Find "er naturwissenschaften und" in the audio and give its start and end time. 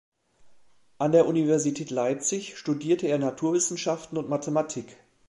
3.05-4.29